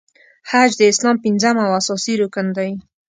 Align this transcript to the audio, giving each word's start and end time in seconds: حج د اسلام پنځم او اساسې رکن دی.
حج 0.49 0.71
د 0.77 0.81
اسلام 0.91 1.17
پنځم 1.25 1.55
او 1.65 1.69
اساسې 1.79 2.13
رکن 2.21 2.47
دی. 2.57 2.71